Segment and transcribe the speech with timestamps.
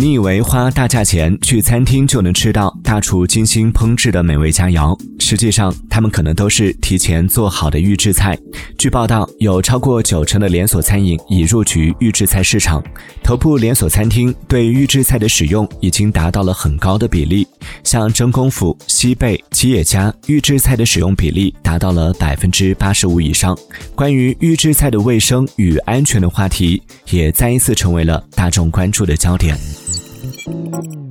[0.00, 8.34] 你以为花大价钱去餐厅就能吃到大厨精心烹制的美味佳肴，实际上他们可能都是提前做好的预制菜。
[8.78, 12.82] 据报道，有超过九成的连锁餐饮已入局预制菜市场，
[13.22, 17.46] 头部连锁餐厅对预制菜的使用已经达到了很高的比例，
[17.84, 23.54] 像真功夫、西贝、吉野家，预制菜的使用比例达到了百分之八十五以上。
[23.94, 29.58] 关于预制菜的卫生与安全的话题，也再一次成为了大众关注的焦点。
[30.72, 31.09] Thank you.